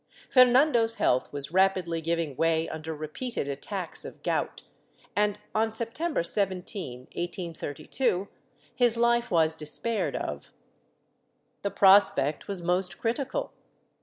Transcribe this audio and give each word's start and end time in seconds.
Fernando's 0.31 0.95
health 0.95 1.31
was 1.31 1.51
rapidly 1.51 2.01
giving 2.01 2.35
way 2.35 2.67
under 2.69 2.95
repeated 2.95 3.47
attacks 3.47 4.03
of 4.03 4.23
gout 4.23 4.63
and, 5.15 5.37
on 5.53 5.69
September 5.69 6.23
17, 6.23 7.01
1832, 7.01 8.27
his 8.73 8.97
life 8.97 9.29
was 9.29 9.53
despaired 9.53 10.15
of. 10.15 10.51
The 11.61 11.69
prospect 11.69 12.47
was 12.47 12.63
most 12.63 12.97
critical. 12.97 13.53